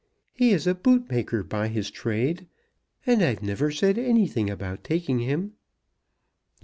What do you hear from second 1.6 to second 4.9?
his trade; and I've never said anything about